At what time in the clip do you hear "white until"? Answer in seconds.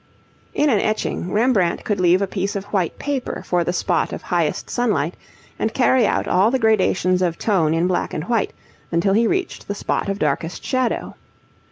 8.23-9.13